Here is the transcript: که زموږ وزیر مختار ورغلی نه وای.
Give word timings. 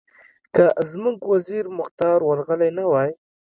که 0.55 0.65
زموږ 0.91 1.17
وزیر 1.33 1.65
مختار 1.79 2.19
ورغلی 2.23 2.69
نه 2.77 2.85
وای. 2.91 3.09